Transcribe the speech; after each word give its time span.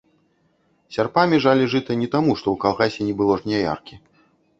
Сярпамі 0.95 1.37
жалі 1.45 1.67
жыта 1.73 1.97
не 2.03 2.07
таму, 2.15 2.31
што 2.39 2.47
ў 2.53 2.57
калгасе 2.63 3.01
не 3.11 3.15
было 3.21 3.37
жняяркі. 3.43 4.01